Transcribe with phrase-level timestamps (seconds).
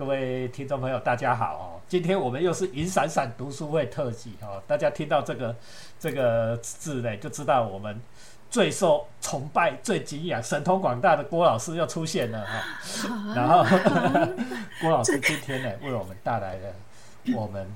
[0.00, 1.64] 各位听众朋友，大家好哦！
[1.86, 4.58] 今天我们又是银闪闪读书会特辑哦。
[4.66, 5.54] 大家听到这个
[5.98, 8.00] 这个字呢，就知道我们
[8.48, 13.34] 最受崇拜、最敬仰、神通广大的郭老师又出现了哈。
[13.36, 13.62] 然后
[14.80, 16.74] 郭老师今天呢，为我们带来了
[17.36, 17.70] 我们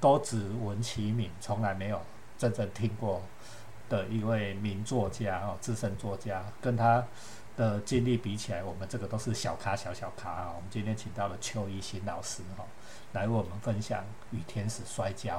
[0.00, 2.02] 都只闻其名，从来没有
[2.38, 3.22] 真正听过
[3.88, 7.04] 的一位名作家哦，资深作家，跟他。
[7.60, 10.52] 的经历比起来，我们这个都是小咖小小咖啊。
[10.56, 12.64] 我们今天请到了邱一新老师哈，
[13.12, 15.36] 来为我们分享《与天使摔跤》。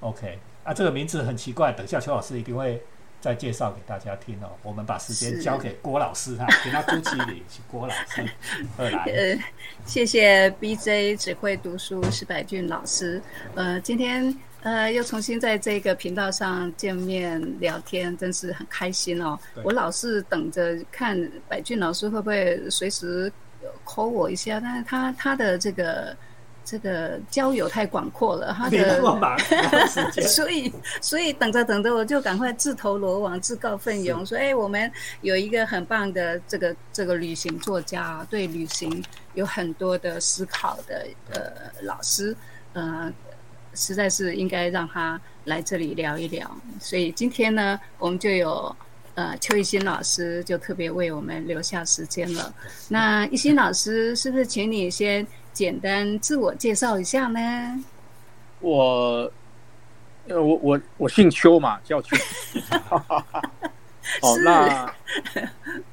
[0.00, 2.84] OK，啊，这个名字很奇怪，等下邱老师一定会
[3.20, 4.50] 再介绍给大家听哦。
[4.62, 8.24] 我们把时间交给郭老师哈，给他朱启礼，郭老师
[8.78, 9.04] 二来。
[9.04, 9.38] 呃，
[9.84, 13.20] 谢谢 BJ 只会读书石百俊老师。
[13.54, 14.36] 呃，今天。
[14.62, 19.38] 呃，又重新在这个频道上见面聊天，真是很开心哦。
[19.62, 21.16] 我老是等着看
[21.48, 23.32] 百俊老师会不会随时
[23.84, 26.16] call 我一下，但是他他的这个
[26.66, 29.00] 这个交友太广阔了，他的
[30.28, 34.90] 所以所以等着等着，我就赶快自投罗网，自告奋勇说：哎，我们
[35.22, 39.02] 有一个很棒的这个这个旅行作家，对旅行
[39.34, 41.40] 有很多的思考的呃
[41.82, 42.36] 老师，
[42.72, 43.10] 呃。
[43.78, 46.50] 实在是应该让他来这里聊一聊，
[46.80, 48.74] 所以今天呢，我们就有
[49.16, 52.54] 呃邱一新老师就特别为我们留下时间了。
[52.88, 55.26] 那一新老师，是不是请你先
[55.56, 57.82] 简单自我介绍一下呢？
[58.60, 59.32] 我
[60.28, 62.14] 呃，我我我姓邱嘛，叫邱。
[64.20, 64.94] 哦，那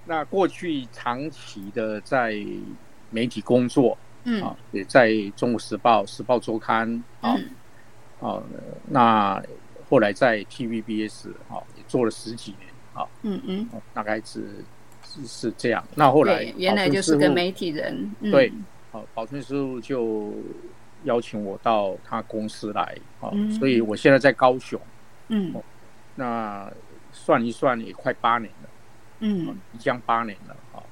[0.06, 2.36] 那过去长期的在
[3.10, 6.90] 媒体工作，嗯，啊，也在《中国时报》《时报周刊》
[7.26, 7.40] 啊。
[8.20, 8.44] 哦，
[8.86, 9.42] 那
[9.90, 14.46] 后来在 TVBS 啊也做了十几年啊，嗯嗯，大概是
[15.06, 15.82] 是是这样。
[15.96, 18.52] 那后来原来就是个媒体人，对，
[18.94, 20.32] 好，宝春师傅就
[21.06, 24.80] 邀请我到他公司来，啊，所以我现在在高雄，
[25.30, 25.52] 嗯，
[26.14, 26.72] 那
[27.12, 28.70] 算一算也快八年了，
[29.22, 30.86] 嗯，将八年了，啊，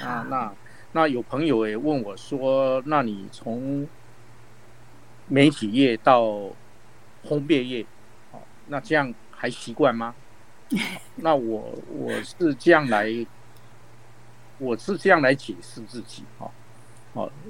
[0.00, 0.54] 那那
[0.92, 3.86] 那有朋友也问我说，那你从
[5.28, 6.22] 媒体业到
[7.22, 7.84] 烘焙业，
[8.30, 10.14] 好，那这样还习惯吗？
[11.16, 13.10] 那我我是这样来，
[14.56, 16.50] 我是这样来解释自己，哈，哦，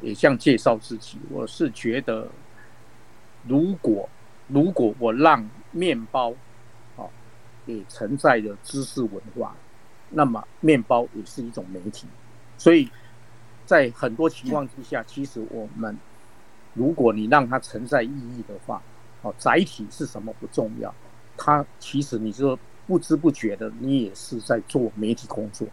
[0.02, 1.18] 也这样介绍自己。
[1.30, 2.28] 我是觉得，
[3.46, 4.08] 如果
[4.48, 6.32] 如果我让面包，
[6.96, 7.08] 哦，
[7.66, 9.54] 也承载着知识文化，
[10.10, 12.06] 那么面包也是一种媒体。
[12.58, 12.88] 所以
[13.64, 15.96] 在很多情况之下，其实我们，
[16.74, 18.82] 如果你让它承载意义的话，
[19.22, 20.92] 哦，载体是什么不重要，
[21.36, 25.66] 它其实你说不知不觉的，你也是在做媒体工作。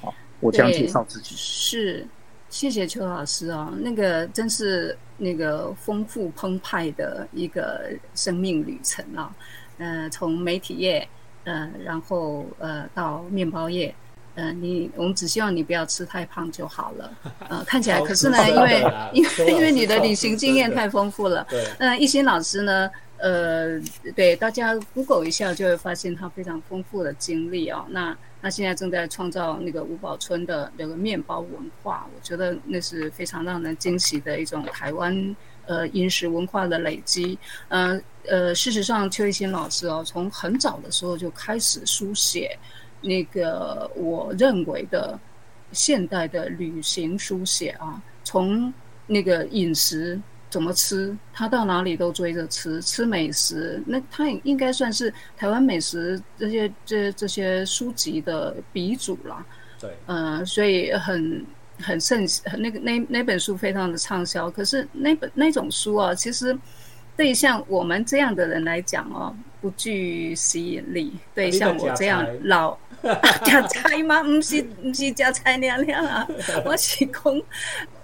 [0.00, 1.34] 好，我这样介绍自己。
[1.36, 2.06] 是，
[2.50, 9.30] 谢谢邱老师哦，那个真是那个丰富澎湃的一个生命旅程啊。
[9.78, 11.06] 呃，从媒体业，
[11.44, 13.94] 呃，然后呃到面包业。
[14.34, 17.12] 呃，你我们只希望你不要吃太胖就好了。
[17.48, 21.44] 呃， 看起来可是呢，因为因为因为你的旅行经验太丰富了。
[21.50, 21.64] 对。
[21.78, 22.88] 那一心老师呢？
[23.18, 23.80] 呃，
[24.14, 27.84] 对，大家 Google 一下就会发现他非常丰富的经历哦。
[27.90, 35.36] 那他现在正在创造那个五宝村的那个面包文化，我觉得那是非常让人惊喜的一种台湾
[35.66, 37.38] 呃饮食文化的累积。
[37.68, 42.56] 呃呃，事实上，邱一新老师哦，从很早的时候就开始书写。
[43.00, 45.18] 那个我认为的
[45.72, 48.72] 现代的旅行书写啊，从
[49.06, 50.20] 那个饮食
[50.50, 59.44] 怎么吃，他到哪里都追着吃，吃美食，那他也应该算是台湾美食这些这这些书籍的鼻祖了。
[59.80, 61.44] 对，嗯，所以很
[61.78, 62.26] 很盛，
[62.58, 64.50] 那个那那本书非常的畅销。
[64.50, 66.56] 可是那本那种书啊，其实
[67.16, 71.12] 对像我们这样的人来讲哦，不具吸引力。
[71.34, 72.76] 对，像我这样老。
[73.44, 74.22] 加菜吗？
[74.22, 76.26] 不是，不是加菜娘娘啊！
[76.64, 77.22] 我是讲，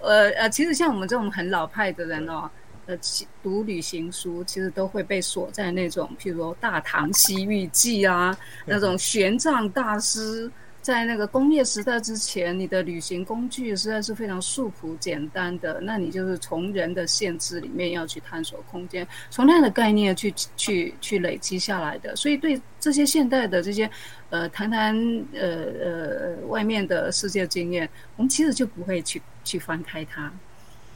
[0.01, 2.49] 呃呃，其实像我们这种很老派的人哦，
[2.85, 2.97] 呃，
[3.43, 8.35] 读旅行书，其实都会被锁在那种，譬如《大唐西域记》啊，
[8.65, 10.51] 那种玄奘大师。
[10.85, 15.81] 在那个工业时代之前，你的旅行工具实在是非常素朴简单的。
[15.81, 22.15] 那你就是从人的限制里面要去探索空间，从那样的概念去去去累积下来的。
[22.15, 23.89] 所以对这些现代的这些，
[24.29, 24.95] 呃，谈谈
[25.33, 30.31] 呃呃外面的世界经验，我们其实就不会去去翻开它。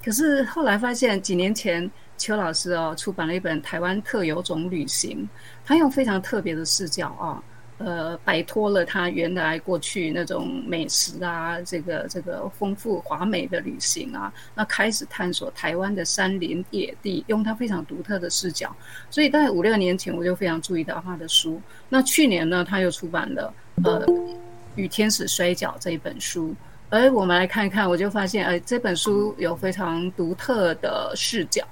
[0.06, 5.24] 可是后来发现，几年前邱老师哦出版了一本《台湾特有种旅行》，
[5.66, 7.44] 他用非常特别的视角啊。
[7.80, 18.76] 呃，摆脱了他原来过去那种美食啊，这个这个丰富华美的旅行啊，那开始探索台湾的山林野地，用他非常独特的视角。
[19.10, 21.62] 所以大概五六年前，我就非常注意到他的书。
[21.88, 23.54] 那去年呢，他又出版了
[23.86, 24.06] 呃
[24.76, 26.54] 《与天使摔跤》这一本书。
[26.90, 31.64] 而我们来看一看，我就发现，呃，这本书有非常独特的视角。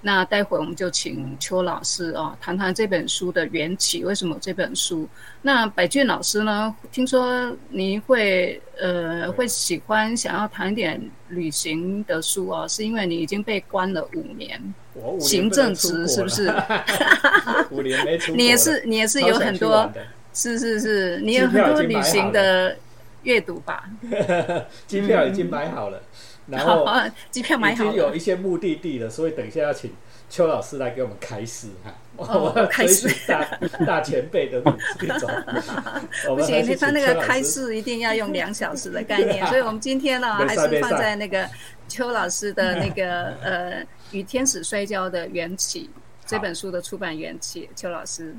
[0.00, 5.08] 那待会我们就请邱老师啊谈谈这本书的缘起，为什么这本书？
[5.42, 6.74] 那百俊老师呢？
[6.92, 14.74] 听说您会呃会喜欢想要谈点旅行的书啊，是因为你已经被关了五年，
[15.18, 16.54] 行政职是不是？
[17.70, 19.90] 五年没出，你也是你也是有很多，
[20.32, 22.76] 是是是，你有很多旅行的
[23.24, 23.90] 阅读吧？
[24.86, 26.00] 机票已经买好了。
[26.50, 26.86] 然后
[27.30, 29.92] 机票买好已经有一些目的地了，所以等一下要请
[30.30, 31.94] 邱老师来给我们开示哈。
[32.16, 33.44] 我要开始大
[33.86, 34.60] 大前辈的
[35.00, 35.30] 那种。
[36.34, 41.48] 不行，他那个开示一定要用两小时的概念，所以我们今天呢还是放在那个
[41.86, 45.84] 邱老师的那个呃《与天使摔跤的缘起》
[46.26, 48.34] 这本书的出版缘起，邱老师。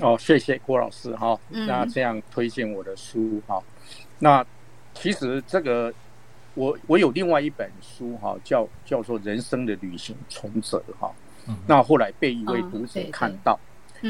[0.00, 3.60] 哦，谢谢郭老师哈，那这样推荐我的书哈。
[4.20, 4.46] 那
[4.94, 5.92] 其实这个。
[6.60, 11.10] 我我有另外一本书哈，叫叫做《人生的旅行重者》哈，
[11.66, 13.58] 那后来被一位读者看到，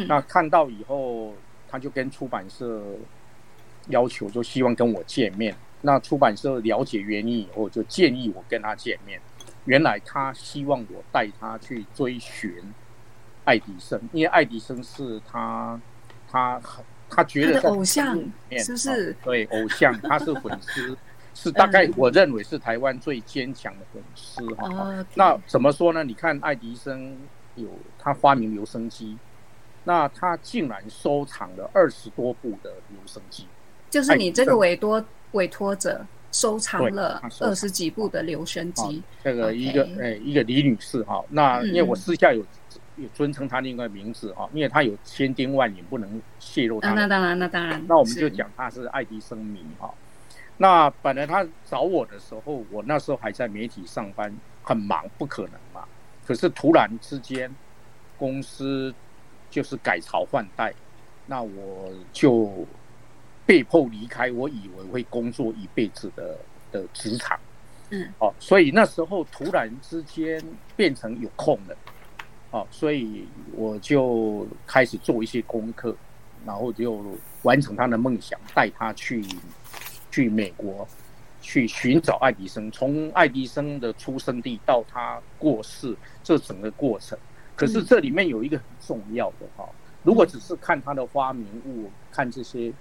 [0.09, 1.33] 那看到以后，
[1.69, 2.83] 他就跟出版社
[3.87, 5.55] 要求，就希望跟我见面。
[5.83, 9.21] 那出版社了解原因以后，就建议我跟他见面。
[9.67, 12.53] 原来他希望我带他去追寻
[13.45, 15.81] 爱迪生，因为爱迪生是他
[16.29, 18.19] 他很他觉得偶像
[18.59, 19.17] 是不是？
[19.23, 20.99] 对，偶像，他是粉丝。
[21.43, 25.05] 是大概我认为是台湾最坚强的粉丝哈。
[25.15, 26.05] 那怎么说呢？
[26.05, 27.17] 你看爱迪生
[27.55, 27.67] 有
[27.99, 29.17] 他发明留声机，
[29.85, 33.47] 那他竟然收藏了二十多部的留声机。
[33.89, 35.03] 就是你这个委托
[35.33, 39.03] 委托者收藏了二十几部的留声机。
[39.25, 42.45] 这个一个哎一个李女士哈，那因为我私下有
[42.97, 46.79] 有尊称她另外名字哈，因为她有千叮万语不能泄露。
[46.83, 47.83] 那当然那当然。
[47.89, 49.91] 那我们就讲她是爱迪生迷哈。
[50.63, 54.31] 那本来他找我的时候，我那时候还在媒体上班，
[54.63, 55.89] 很忙，不可能嘛。
[56.27, 57.51] 可是突然之间，
[58.19, 58.95] 公司
[59.49, 60.71] 就是改朝换代，
[61.25, 62.67] 那我就
[63.47, 64.31] 被迫离开。
[64.33, 66.37] 我以为会工作一辈子的
[66.71, 67.41] 的职场，
[67.89, 70.39] 嗯，哦，所以那时候突然之间
[70.77, 71.77] 变成有空了，
[72.51, 75.97] 哦，所以我就开始做一些功课，
[76.45, 77.03] 然后就
[77.45, 79.25] 完成他的梦想，带他去。
[80.11, 80.87] 去美国
[81.41, 87.19] 去寻找爱迪生，从爱迪生的出生地到他过世这整个过程。
[87.57, 89.69] 可是这里面有一个很重要的哈，
[90.03, 92.73] 如果只是看他的发明物，看这些，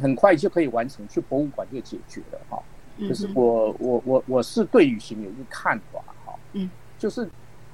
[0.00, 2.62] 很快就可以完成，去博物馆就解决了哈。
[2.98, 7.28] 可是我我我我是对旅行有一个看法哈，嗯，就是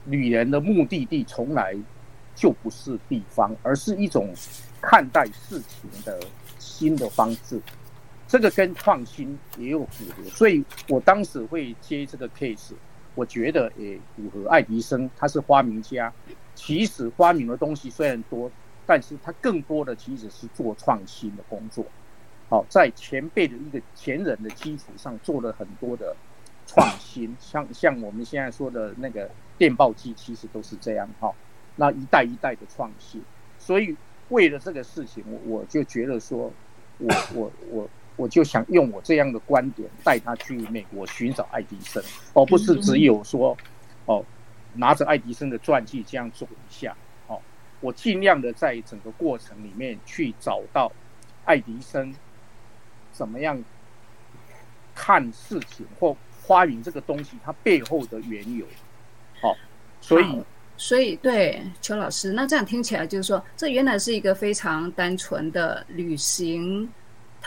[0.07, 1.77] 旅人的目的地从来
[2.35, 4.33] 就不是地方，而是一种
[4.81, 6.21] 看待事情的
[6.59, 7.61] 新的方式。
[8.29, 12.73] 这个跟创新也有符合，所以我当时会接这个 case，
[13.15, 16.13] 我觉得也符合爱迪生，他是发明家，
[16.55, 18.51] 其实发明的东西虽然多，
[18.85, 21.87] 但是他更多的其实是做创新的工作，
[22.51, 26.15] 好，在前辈的一个前人的基础上做了很多的
[26.67, 31.33] 创新， 像像我们现在说的那个电报机，其实都是这样哈，
[31.77, 33.23] 那一代一代的创新，
[33.59, 33.97] 所以
[34.29, 36.53] 为了这个事情，我我就觉得说，
[36.99, 37.89] 我我我。
[38.19, 42.03] 我就想用我这样的观点带他去美国寻找爱迪生，
[42.35, 43.57] 而不是只有说，
[44.07, 44.25] 哦，
[44.75, 46.97] 拿着爱迪生的传记这样走一下。
[47.29, 47.41] 哦，
[47.81, 50.91] 我尽量的在整个过程里面去找到
[51.45, 52.13] 爱迪生
[53.13, 53.63] 怎么样
[54.97, 58.67] 看事情或花园这个东西它背后的缘由。
[59.41, 59.55] 好，
[60.01, 60.43] 所以
[60.77, 66.89] 所以对邱老师，那这样听起来就是说，这原来是一个非常单纯的旅行。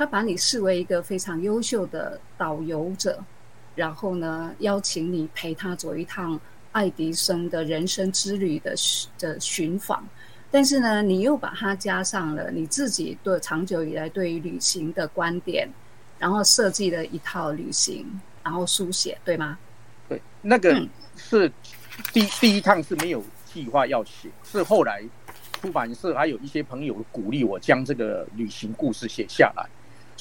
[0.02, 3.24] 他把你视为一个非常优秀的导游者，
[3.76, 6.42] 然后呢，邀请你陪他走一趟
[6.72, 8.74] 爱迪生的人生之旅的
[9.20, 10.04] 的寻访。
[10.50, 15.70] 但是呢，你又把它加上了你自己对长久以来对于旅行的观点，
[16.18, 18.04] 然后设计了一套旅行，
[18.42, 19.56] 然后书写，对吗？
[20.10, 20.84] 对，那个
[21.16, 21.48] 是
[22.12, 25.04] 第第一趟是没有计划要写，是后来
[25.62, 29.70] 出版社还有一些朋友鼓励我将这个旅行故事写下来。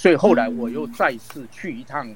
[0.01, 2.11] 所以后来我又再次去一趟，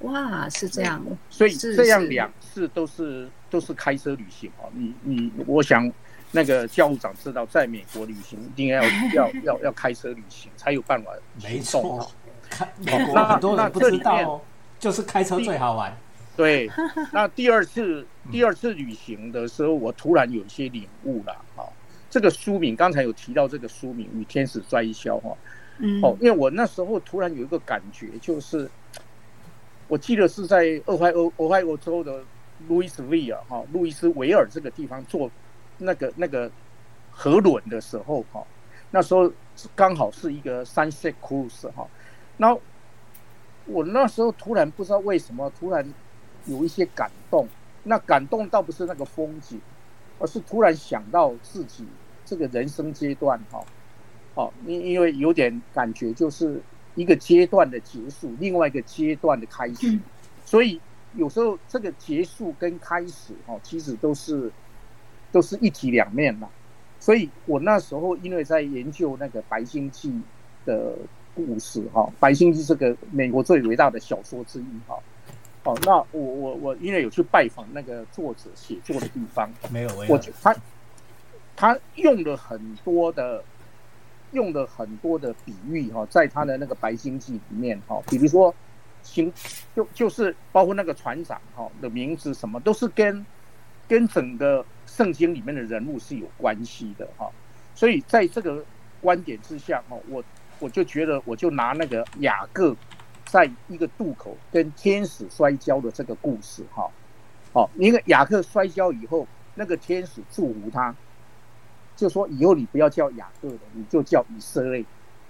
[0.00, 1.02] 哇，是这样。
[1.30, 4.68] 所以这样两次都是都是开车旅行哦。
[4.74, 5.90] 你你，我想
[6.30, 8.84] 那个教务长知道，在美国旅行一定要
[9.16, 11.10] 要要要开车旅行，才有办法。
[11.42, 12.06] 没错，
[12.50, 14.38] 开美国很多人不知道，
[14.78, 15.96] 就是开车最好玩。
[16.36, 16.70] 对，
[17.14, 21.34] 那第二次第二次旅行的时候，我突然有一些领悟了。
[21.56, 21.66] 哈，
[22.10, 25.34] 这个书名刚才有提到这个书名《与天使摔跤》哈。
[25.78, 26.02] 嗯。
[26.02, 28.70] 哦，因为我那时候突然有一个感觉，就是
[29.88, 32.22] 我记得是在俄亥俄俄亥俄州的
[32.68, 35.30] 路易斯维尔哈，路易斯维尔这个地方做
[35.78, 36.50] 那个那个
[37.10, 38.44] 河轮的时候哈，
[38.90, 39.32] 那时候
[39.74, 41.86] 刚好是一个 sunset cruise 哈，
[42.38, 42.60] 然后
[43.66, 45.86] 我那时候突然不知道为什么突然。
[46.46, 47.46] 有一些感动，
[47.84, 49.60] 那感动倒不是那个风景，
[50.18, 51.86] 而是突然想到自己
[52.24, 53.64] 这个人生阶段，哈，哦，
[54.66, 56.60] 因因为有点感觉，就是
[56.94, 59.98] 一个阶段的结束，另外一个阶段的开始，
[60.44, 60.80] 所以
[61.16, 64.50] 有时候这个结束跟开始，哈，其实都是
[65.30, 66.48] 都是一体两面嘛。
[67.00, 70.12] 所以我那时候因为在研究那个白星记
[70.64, 70.94] 的
[71.34, 74.96] 故事，哈，白星记这个美国最伟大的小说之一，哈。
[75.64, 80.52] 哦，那我我我因为有去拜访那个作者写作的地方，没有，我他
[81.54, 83.44] 他用了很多的
[84.32, 88.54] 用了很多的比喻哈，在他的那个《白星记》里面哈，比如说
[89.02, 89.32] 行
[89.74, 93.24] 就就是包括那个船长哈的名字什么都是跟
[93.88, 97.30] 跟整个圣经里面的人物是有关系的哈，
[97.74, 98.64] 所以在这个
[99.00, 100.22] 观点之下哈，我
[100.58, 102.76] 我就觉得我就拿那个雅各。
[103.24, 106.90] 在一个渡口跟天使摔跤的这个故事，哈，
[107.54, 110.94] 哦，那个雅各摔跤以后，那个天使祝福他，
[111.96, 114.84] 就说以后你不要叫雅各了，你就叫以色列。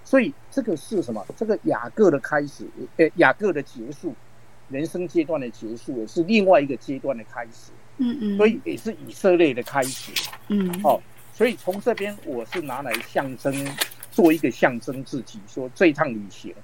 [0.05, 1.25] 所以这个是什么？
[1.37, 2.67] 这个雅各的开始，
[2.97, 4.15] 呃，雅各的结束，
[4.69, 7.71] 人生阶段的结束，也是另外一个阶段的开始。
[7.99, 8.37] 嗯嗯。
[8.37, 10.13] 所以也是以色列的开始。
[10.49, 10.69] 嗯。
[10.83, 11.01] 哦，
[11.33, 13.55] 所以从这边我是拿来象征，
[14.11, 16.55] 做一个象征自己，说这一趟旅行。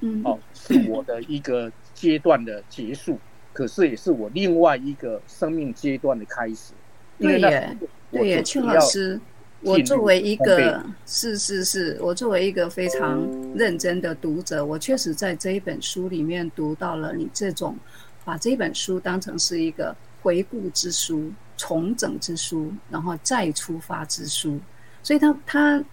[0.00, 3.18] 嗯，哦，是我的一个阶段的结束，
[3.52, 6.72] 可是也是我另外一个生命阶段的开始。
[7.18, 7.76] 对耶，
[8.10, 9.20] 对耶，邱老师，
[9.66, 13.20] 我作为一个是是是，我作为一个非常
[13.54, 17.76] 认真的读者，我确实在这一本书里面读到了你这种
[18.24, 24.58] 把这本书当成是一个回顾之书、重整之书，然后再出发之书，
[25.02, 25.84] 所以他他。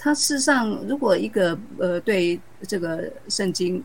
[0.00, 3.82] 他事实上，如果一个呃对这个圣经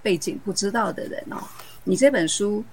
[0.00, 1.36] 背景不知道的人哦，
[1.84, 2.64] 你这本书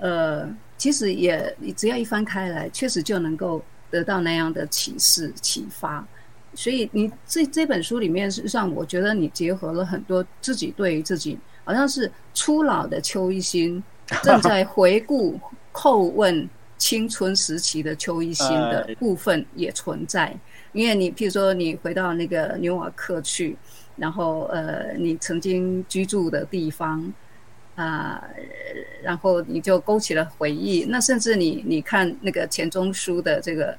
[0.00, 6.06] 呃其实也你只要一翻开来，确实就能够得到那样的启示启发。
[6.54, 13.82] 所以你这这本书里面，事实上我觉得你结合了很多自己对于自己好像是初老的邱一新
[14.22, 15.38] 正在回顾
[15.72, 20.34] 叩问青春时期的邱一新的部分也存在。
[20.72, 23.56] 因为你，譬如说，你回到那个纽瓦克去，
[23.96, 27.12] 然后呃，你曾经居住的地方
[27.78, 28.20] 啊，
[29.04, 30.84] 然后你就勾起了回忆。
[30.88, 33.72] 那甚至你你看那个钱钟书的这个《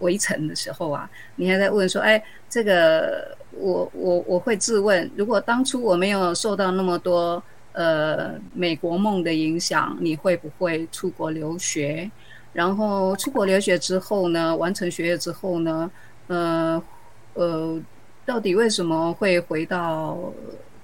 [0.00, 7.40] 围城》的时候啊，你还在问说：“哎，这个我我我会自问，如果当初我没有受到那么多
[7.74, 12.10] 呃美国梦的影响，你会不会出国留学？
[12.52, 15.88] 然后出国留学之后呢，完成学业之后呢？”
[16.26, 16.82] 呃，
[17.34, 17.80] 呃，
[18.26, 20.18] 到底为什么会回到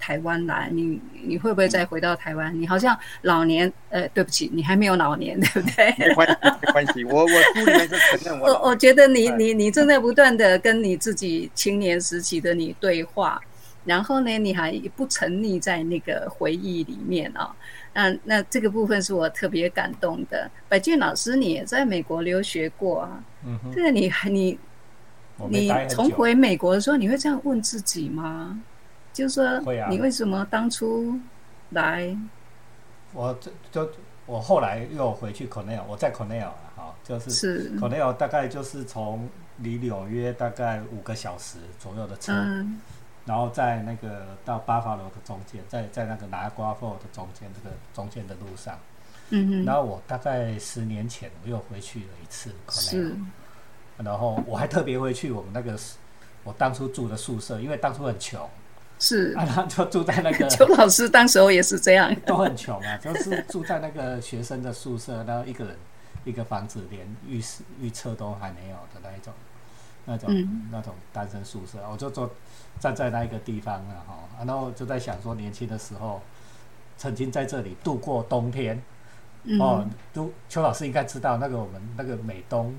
[0.04, 0.68] 台湾来？
[0.70, 2.54] 你你会不会再回到台湾？
[2.60, 5.94] 你好像老年，呃，对不起，你还没有老年， 对不对？
[5.96, 8.48] 没关系，没关系，我我书里面是承认我。
[8.52, 13.40] 我我觉得你你你正在不断的跟你自己青年时期的你对话，
[13.86, 17.56] 然后呢，你还不沉溺在那个回忆里面啊。
[17.94, 20.50] 那那这个部分是我特别感动的。
[20.68, 23.24] 百俊老师，你也在美国留学过啊？
[23.46, 24.58] 嗯哼，这个你还你。
[25.50, 28.56] 你重回美国的时候，你会这样问自己吗？
[29.14, 31.18] 就是说，你为什么当初
[31.70, 32.14] 来？
[33.14, 33.90] 我这就
[34.26, 39.28] 我后来又回去 Cornell，我在 Cornell 了哈，就是 Cornell 大概就是从
[39.58, 42.32] 离纽约大概五个小时左右的车，
[43.24, 48.78] 然后在那个到巴法罗的中间，在在那个拿瓜 o 的中间这个中间的路上，
[49.30, 53.14] 嗯然后我大概十年前我又回去了一次 Cornell。
[53.96, 55.78] 然后我还特别会去我们那个
[56.42, 58.50] 我当初住的宿舍，因为当初很穷，
[58.98, 60.46] 是 啊，就住在那个。
[60.50, 65.76] 邱老师当时候也是这样， 都很穷啊，就是住在那个学生的宿舍，然后一个人
[66.24, 69.32] 一个房子，连浴室、浴厕都还没有的那一种，
[70.04, 72.30] 那种那种单身宿舍，我就坐
[72.78, 76.22] 站在那一个地方了哈，然后就在想说，年轻的时候
[76.96, 78.82] 曾经在这里度过冬天，
[79.60, 82.74] 哦，都邱老师应该知道那个我们那个美东。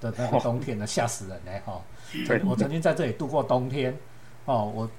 [0.00, 1.78] 的那个冬天呢，吓死人嘞哈！
[2.26, 3.94] 对，我曾经在这里度过冬天
[4.46, 4.90] 哦，我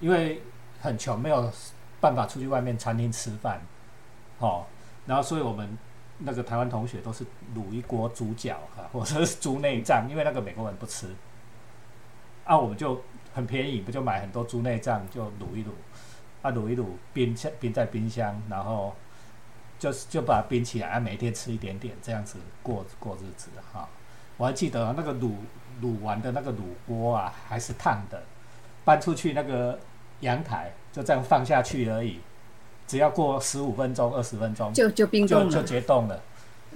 [0.00, 0.42] 因为
[0.80, 1.50] 很穷，没有
[2.00, 3.60] 办法出去外面餐厅吃饭，
[4.38, 4.64] 哦，
[5.06, 5.76] 然后所以我们
[6.18, 7.24] 那个台湾同学都是
[7.54, 11.14] 卤一锅猪脚啊， 或者是猪内脏，因为那个美国人不吃，
[12.44, 13.00] 啊，我们就
[13.32, 15.68] 很便宜，不就买很多猪内脏就卤一卤，
[16.42, 18.94] 啊，卤一卤冰箱冰在冰箱，然后。
[19.76, 23.86] 就是就把它冰起来，啊，每天吃一点点，这样子过过日子哈。
[24.36, 25.32] 我还记得那个卤
[25.82, 28.22] 卤完的那个卤锅啊，还是烫的，
[28.84, 29.78] 搬出去那个
[30.20, 32.20] 阳台，就这样放下去而已。
[32.86, 36.20] 只要过十五分钟、二十分钟，就就冰冻了，就结冻了。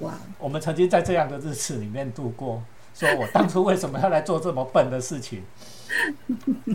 [0.01, 0.15] 哇！
[0.39, 2.63] 我们曾经在这样的日子里面度过。
[2.95, 5.45] 说我当初为什么要来做这么笨的事情？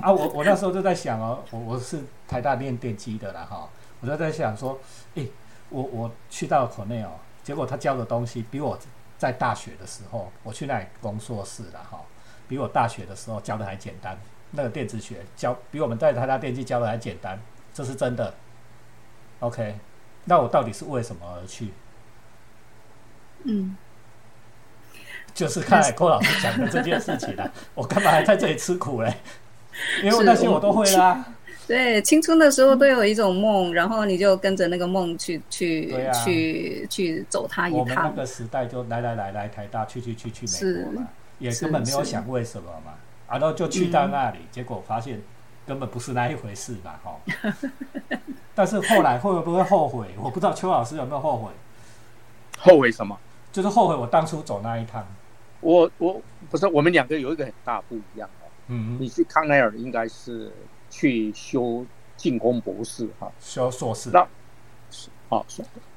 [0.01, 3.67] 啊，我我那时候就在想哦，我我是台大练电机的啦哈，
[3.99, 4.79] 我就在想说，
[5.15, 5.29] 诶。
[5.69, 7.09] 我我去到国内哦，
[7.43, 8.77] 结果他教的东西比我
[9.17, 11.99] 在大学的时候，我去那里工作室了哈，
[12.47, 14.15] 比我大学的时候教的还简单。
[14.55, 17.39] 那个电子学教比我们在台大电机教的还简单，
[17.73, 18.33] 这是真的。
[19.39, 19.75] OK，
[20.25, 21.69] 那我到底是为什么而去？
[23.43, 23.75] 嗯，
[25.33, 27.51] 就是看郭老师讲的这件事情了。
[27.75, 29.13] 我干嘛还在这里吃苦嘞？
[30.01, 31.25] 因为那些我都会啦。
[31.65, 35.93] 对，青春的时候都有一种梦，然后你就跟着那个梦去去
[36.23, 37.79] 去去走它一趟。
[37.79, 41.07] 我们那个时代就来来来来台大去去去去美国嘛，
[41.39, 42.93] 也根本没有想为什么嘛，
[43.29, 45.21] 然后就去到那里，结果发现
[45.65, 47.19] 根本不是那一回事嘛，哈。
[48.55, 50.07] 但是后来会不会后悔？
[50.17, 51.51] 我不知道邱老师有没有后悔？
[52.57, 53.17] 后悔什么？
[53.51, 55.05] 就是后悔我当初走那一趟。
[55.61, 58.47] 我我不是我们两个有一个很大不一样哦。
[58.67, 60.51] 嗯，你去康奈尔应该是。
[60.95, 61.83] 去修
[62.15, 64.11] 进攻博士哈，修硕士。
[64.13, 64.27] 那，
[65.27, 65.43] 好，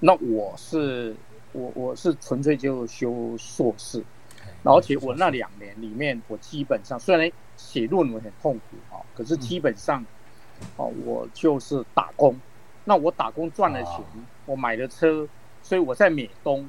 [0.00, 1.14] 那我是
[1.52, 4.02] 我我是纯粹就修硕士，
[4.62, 10.04] 而且我那两年里面，我基本上虽然写论文很痛苦哈，可是基本上，
[10.76, 12.38] 哦，我就是打工。
[12.84, 14.04] 那我打工赚了钱，
[14.44, 15.28] 我买了车，
[15.62, 16.68] 所以我在美东，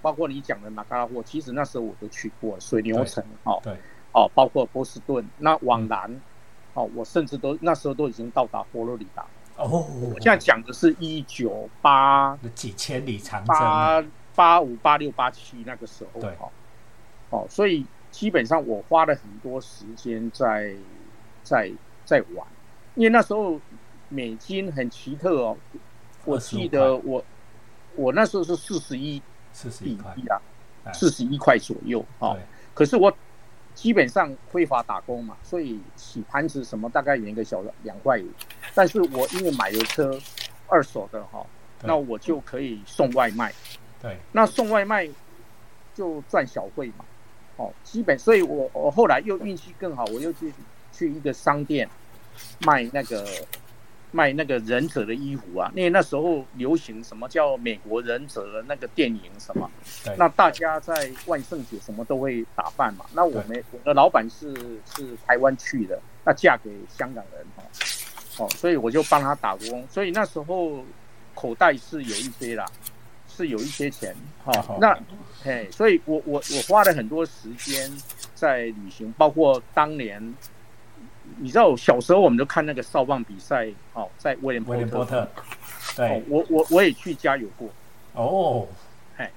[0.00, 3.72] 包括你讲的马加拉霍，其实那时候我都去过水牛城哦，对，
[4.12, 6.20] 哦，包括波士顿，那往南。
[6.74, 9.26] 哦，我甚至都那时候都已经到达佛罗里达。
[9.56, 9.66] 哦，
[10.14, 14.00] 我现在讲的是一九八几千里长八
[14.36, 16.20] 八五八六八七那个时候。
[16.20, 16.30] 对，
[17.30, 20.74] 哦，所以基本上我花了很多时间在
[21.42, 21.70] 在
[22.04, 22.46] 在玩，
[22.94, 23.60] 因为那时候
[24.08, 25.56] 美金很奇特哦。
[26.24, 27.24] 我记得我
[27.96, 30.40] 我那时候是四十一四十一块啊，
[30.92, 32.36] 四十一块左右啊。
[32.74, 33.12] 可是我。
[33.74, 38.26] 基本上非法打工嘛，所以洗盘子什么大概一个小两块五，
[38.74, 40.18] 但是我因为买了车，
[40.66, 41.46] 二手的哈，
[41.84, 43.54] 那我就可以送外卖。
[44.02, 45.08] 对，那送外卖
[45.94, 47.04] 就赚小费嘛，
[47.58, 50.50] 哦，基本，所以我我后来又运气更好，我又去
[50.90, 51.86] 去一个商店
[52.60, 53.26] 卖那个。
[54.10, 59.70] 卖那个忍者的衣服啊，因为那时候流行什么叫美国忍者的那个电影什么，
[60.16, 63.04] 那大家在万圣节什么都会打扮嘛。
[63.12, 64.50] 那我们我的老板是
[64.86, 67.62] 是台湾去的，那嫁给香港人哈，
[68.38, 69.86] 哦，所以我就帮他打工。
[69.90, 70.82] 所以那时候
[71.34, 72.64] 口袋是有一些啦，
[73.38, 74.52] 是有一些钱哈。
[74.80, 74.98] 那
[75.42, 77.90] 嘿，所以我我我花了很多时间
[78.34, 80.34] 在旅行，包括当年。
[81.40, 85.28] 你知道小时候我们都看那个少棒比赛，哦，在威廉波特，
[85.94, 87.68] 对，我我我也去加油过，
[88.14, 88.66] 哦，
[89.14, 89.28] 嘿，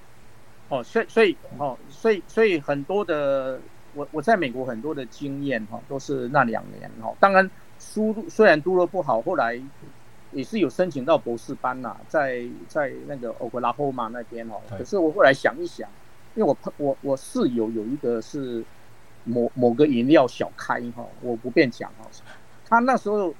[0.69, 3.59] 哦，所以所以哦，所以所以很多的
[3.93, 7.13] 我我在美国很多的经验哈，都是那两年哈。
[7.19, 9.61] 当然输虽然读的不好，后来
[10.31, 14.55] 也是有申请到博士班呐，在在那个欧克拉荷马那边哦。
[14.69, 15.89] 可是我后来想一想，
[16.35, 18.63] 因为我我我室友有一个是。
[19.23, 22.09] 某某个饮料小开哈，我不便讲哦。
[22.67, 23.31] 他那时候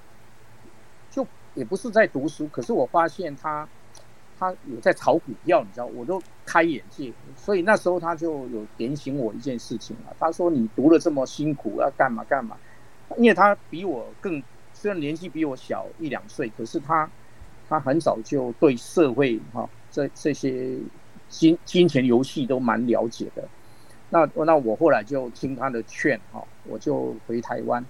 [1.10, 1.26] 就
[1.56, 3.68] 也不是在读书，可是我发现他
[4.38, 7.12] 他有在炒股票，你知道，我都开眼界。
[7.36, 10.14] 所以那时候他就有点醒我一件事情啊。
[10.20, 12.56] 他说：“你读了这么辛苦，要干嘛干嘛？”
[13.18, 14.40] 因为他比我更
[14.82, 17.08] 虽然年纪比我小一两岁，可是他
[17.70, 20.76] 他很早就对社会哈这这些
[21.30, 23.48] 金金钱游戏都蛮了解的。
[24.10, 27.86] 那那我后来就听他的劝哈，我就回台湾，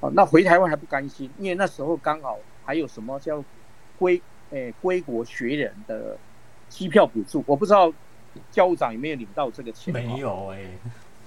[0.00, 3.44] 哦，那回台湾还不甘心，因为那时候刚好还有什么叫
[3.98, 6.16] 归诶归国学人的
[6.70, 7.92] 机票补助，我不知道
[8.50, 9.92] 教务长有没有领到这个钱？
[9.92, 10.64] 没有哎，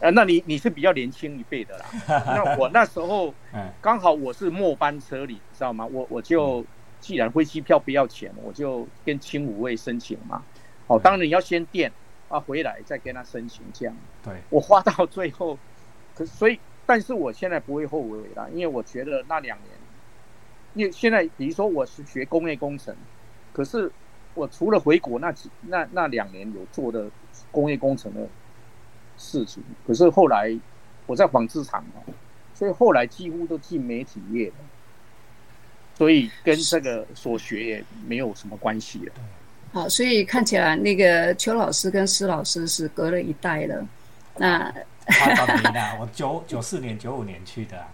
[0.04, 1.86] 呃，那你你是比较年轻一辈的啦，
[2.28, 3.34] 那我那时候
[3.82, 5.86] 刚好我是末班车里，知道吗？
[5.86, 6.66] 我我就
[7.00, 10.44] 既然飞机票不要钱，我就跟清武卫申请嘛，
[10.88, 11.90] 哦，当然你要先垫。
[12.30, 13.96] 啊，回来再跟他申请这样。
[14.24, 15.56] 对，我花到最后，
[16.16, 19.70] 可所以，但是我现在不会后悔啦，因为我觉得那两年，
[20.74, 22.96] 因为现在比如说我是学工业工程，
[23.52, 23.92] 可是
[24.34, 27.08] 我除了回国那几那那两年有做的
[27.52, 28.28] 工业工程的
[29.18, 30.56] 事情，可是后来
[31.06, 32.14] 我在纺织厂嘛，
[32.54, 34.56] 所以后来几乎都进媒体业了，
[35.98, 39.14] 所以跟这个所学也没有什么关系了。
[39.72, 43.86] 好，所以看起来那个邱老师跟施老师是隔了一代了。
[44.38, 44.74] 那
[45.08, 47.86] 差早年的， 我九九四年、九五年去的。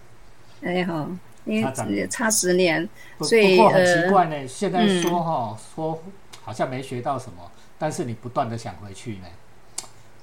[0.62, 1.10] 哎好，
[1.46, 2.88] 因为差十年，
[3.22, 4.48] 所以不过很奇怪呢。
[4.48, 6.04] 现在说哈，说
[6.42, 9.28] 好像没学到什么，但是你不断的想回去呢。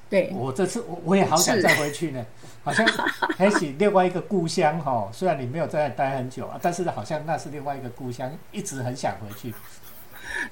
[0.09, 2.25] 对，我这次我我也好想再回去呢。
[2.62, 2.85] 好像
[3.38, 9.55] 还是另外一个故乡哈，虽然你没有在那待很久啊，但是好像那是另外一个故乡，一直很想回去。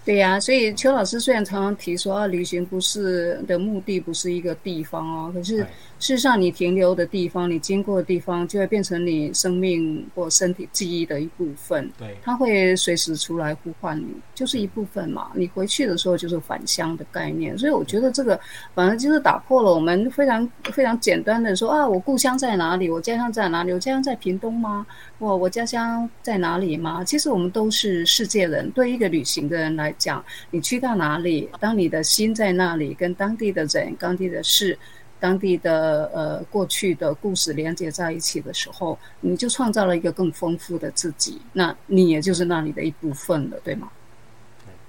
[0.05, 5.67] 对呀，所以邱老师虽然常常提说啊，旅行不是的目的不是一个地方哦，可是
[6.05, 11.91] 事实上你停留的地方，你经过的地方，就会变成你生命或身体记忆的一部分。
[11.99, 15.31] 对，它会随时出来呼唤你，就是一部分嘛。
[15.35, 18.39] 你回去的时候就是返乡的概念，所以我觉得这个
[18.75, 22.91] 反正就是打破了我们非常非常简单的说啊，我故乡在哪里？
[22.91, 23.73] 我家乡在哪里？
[23.73, 24.87] 我家乡在屏东吗？
[25.17, 27.03] 我我家乡在哪里吗？
[27.03, 29.91] 其实我们都是世界人，对一个旅行的人来。
[29.97, 34.77] 讲你去到哪里，当你的心在那里，跟当地的人、当地的事、
[35.25, 41.41] 当地的呃过去的故事连接在一起的时候，你就创造了一个更丰富的自己。
[41.55, 43.91] 那你也就是那里的一部分了，对吗？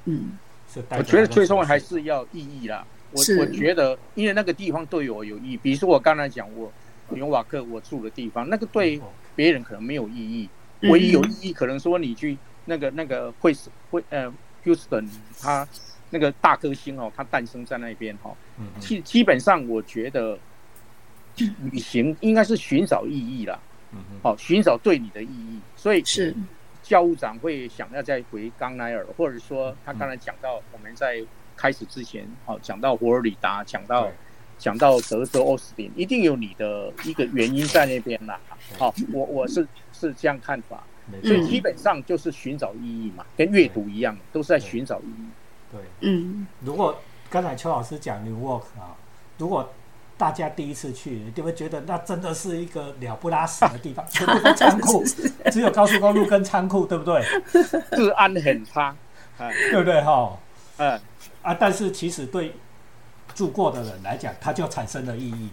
[0.04, 0.38] 嗯，
[0.90, 2.86] 我觉得最重要还是要意义啦。
[3.12, 5.56] 我我觉得，因为那个地方对我有意义。
[5.56, 6.70] 比如说我刚才讲我
[7.12, 9.02] 纽瓦克我住的地方，那个对
[9.38, 10.50] 别人可能没有意义，
[10.90, 13.56] 唯一有意义可能说你去那个那个会
[13.90, 14.30] 会呃。
[14.66, 15.08] Houston，
[15.40, 15.68] 他
[16.16, 18.34] 那个大歌星哦，他诞生在那边哈。
[18.80, 20.40] 基基本上，我觉得
[21.70, 23.60] 旅行应该是寻找意义啦。
[23.92, 25.60] 嗯哦，寻找对你的意义。
[25.76, 26.34] 所以是
[26.82, 31.22] 教务长会想要再回冈奈尔，或者说他刚才讲到我们在
[31.58, 34.10] 开始之前，哦，讲到佛罗里达，讲到
[34.58, 38.40] 讲到德州奥斯汀，一定有你的一个原因在那边啦。
[38.80, 40.82] 好，我我是是这样看法。
[41.22, 45.26] 所以基本上就是寻找意义嘛，跟阅读一样，都是在寻找意义。
[45.76, 46.48] 对，嗯。
[46.62, 46.98] 如果
[47.30, 48.96] 刚才邱老师讲 New York 啊，
[49.38, 49.70] 如果
[50.18, 55.04] 大家第一次去，你会觉得那真的是一个了不拉屎的地方， 全部都仓库，
[55.52, 57.22] 只有高速公路跟仓库，对不对？
[57.92, 58.96] 治安很差，
[59.38, 60.02] 对不对？
[60.02, 60.38] 哈，
[60.78, 61.00] 嗯
[61.42, 62.54] 啊，但是其实对
[63.34, 65.50] 住过的人来讲，它就产生了意义，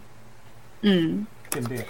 [0.83, 1.85] 嗯，对不对？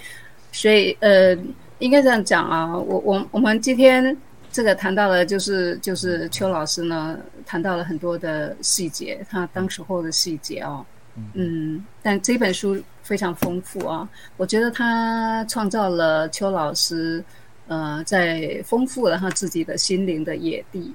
[0.53, 1.37] 所以呃。
[1.79, 4.17] 应该这样讲啊，我我我们今天
[4.53, 10.85] 这个谈到了，就是就是邱老师呢谈到了很多的细节，他当时候的细节哦，
[11.33, 17.25] 嗯，但这本书非常丰富啊，我觉得他创造了邱老师
[17.67, 20.95] 呃在丰富了他自己的心灵的野地。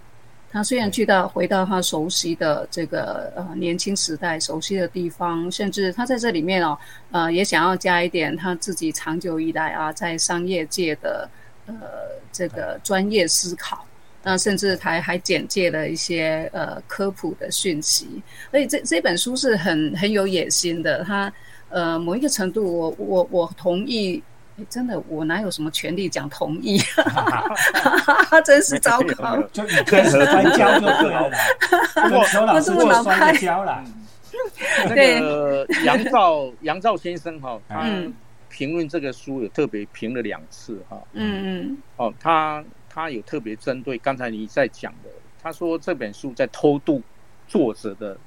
[0.50, 6.78] 他虽然去到回到他熟悉的这个呃年轻时代熟悉的地方，甚至他在这里面哦，
[7.12, 11.30] 呃也想要加一点他自己长久以来啊在商业界的
[11.68, 11.76] 呃
[12.32, 13.86] 这个专业思考，
[14.24, 21.04] 那甚至还还简介了一些呃科普的讯息，所以这这本书是很很有野心的。
[21.04, 21.32] 他
[21.70, 24.24] 呃某一个程度，我我我同意。
[24.72, 26.82] 真的，我哪有什么权利讲同意？
[28.44, 29.40] 真是糟糕！
[29.54, 31.30] 就你跟何专交就对了。
[32.12, 33.84] 我邱老师就摔跤了。
[34.90, 37.86] 那个杨照杨照先生哈，他
[38.58, 41.00] 评论这个书有特别评了两次哈。
[41.14, 41.78] 嗯嗯。
[41.98, 45.10] 哦，他他有特别针对刚才你在讲的，
[45.44, 47.02] 他说这本书在偷渡
[47.48, 48.18] 作者的。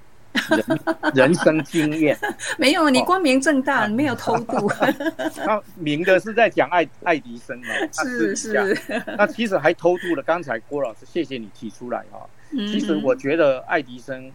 [0.48, 0.64] 人
[1.12, 2.16] 人生经验
[2.56, 4.68] 没有，你光明正大，没有偷渡。
[5.34, 7.66] 他明的是在讲爱爱迪生嘛？
[7.90, 8.78] 是是。
[9.18, 10.22] 那其实还偷渡了。
[10.22, 12.24] 刚才郭老师，谢谢你提出来哈。
[12.52, 14.30] 其实我觉得爱迪生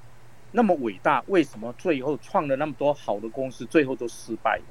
[0.51, 4.63] 那么伟大，为什么最后创了那么多好的公司，最后都失败了？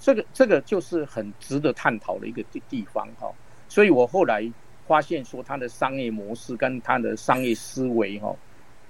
[0.00, 3.30] 这个这个就是很值得探讨的一个地地方哈。
[3.68, 4.50] 所以我后来
[4.88, 8.34] 发现说，他的商业模式跟他的商业思维哈，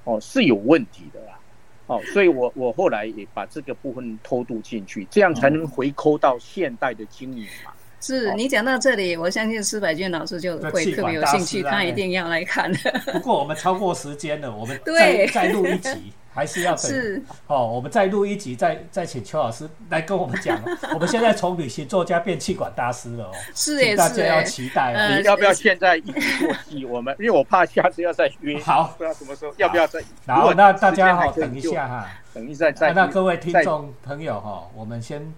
[0.05, 1.39] 哦是有问题的啦。
[1.87, 7.73] 哦，所以我我后来也把这个部分偷渡进去，这样才能回扣到现代的经营嘛。
[8.01, 12.73] 是你讲到这里，我相信施百俊老师就会特别有兴趣，他一定要来看。
[13.13, 16.13] 不过我们超过时间了，我们再再录一集。
[16.33, 17.67] 还是要等哦。
[17.67, 20.59] 我们再录一集，再再请邱老师来跟我们讲。
[20.95, 25.17] 我们现在从旅行作家变气管大师了哦，是大家要期待哦。
[25.17, 26.85] 你要不要现在一起做戏？
[26.85, 30.01] 我们因为我怕下次要再约，好，不知道什么时候要不要再。
[30.25, 32.93] 然后那大家好，等一下哈，等一下再。
[32.93, 35.33] 那各位听众朋友哈，我们先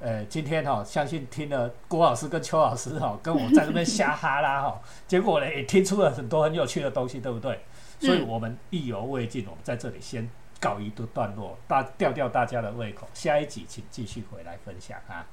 [0.00, 7.60] 呃，今天哈，相信听了郭老师跟邱老师哈，跟我在这边瞎哈拉哈，结果呢也听出了很多很有趣的东西，对不对？
[8.06, 10.28] 所以我们意犹未尽，我们在这里先
[10.60, 13.08] 告一段段落，大吊吊大家的胃口。
[13.14, 15.26] 下一集请继续回来分享啊。